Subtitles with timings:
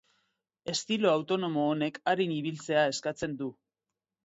[0.71, 3.53] Estilo autonomo honek arin ibiltzea eskatzen du.